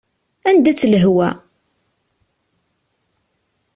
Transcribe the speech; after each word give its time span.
Anda-tt 0.49 0.87
lehwa? 0.91 1.29